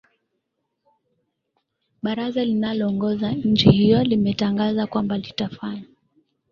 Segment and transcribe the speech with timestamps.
[2.03, 5.83] baraza linaloongoza nchi hiyo limetangaza kwamba litafanya